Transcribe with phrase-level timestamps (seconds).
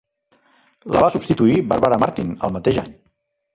[0.95, 2.93] La va substituir Barbara Martin el mateix any.